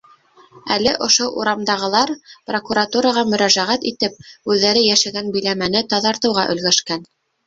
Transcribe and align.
Әле 0.75 0.91
ошо 1.07 1.25
урамдағылар, 1.41 2.11
прокуратураға 2.51 3.23
мөрәжәғәт 3.33 3.85
итеп, 3.89 4.15
үҙҙәре 4.55 4.83
йәшәгән 4.87 5.29
биләмәне 5.37 5.83
таҙартыуға 5.93 6.47
өлгәшкән. 6.55 7.05